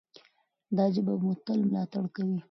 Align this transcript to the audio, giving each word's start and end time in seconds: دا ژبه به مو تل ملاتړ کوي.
دا 0.77 0.85
ژبه 0.93 1.13
به 1.19 1.23
مو 1.25 1.33
تل 1.45 1.59
ملاتړ 1.69 2.03
کوي. 2.15 2.37